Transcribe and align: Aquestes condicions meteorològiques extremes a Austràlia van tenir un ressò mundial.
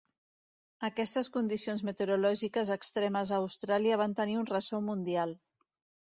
Aquestes 0.87 1.27
condicions 1.33 1.83
meteorològiques 1.89 2.71
extremes 2.75 3.33
a 3.35 3.39
Austràlia 3.41 3.99
van 4.03 4.15
tenir 4.21 4.39
un 4.45 4.49
ressò 4.53 4.81
mundial. 4.87 5.35